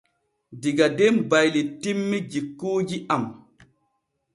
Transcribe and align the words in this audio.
Diga 0.61 0.87
den 0.97 1.15
baylitinmi 1.29 2.17
jikuuji 2.31 2.97
am. 3.15 3.23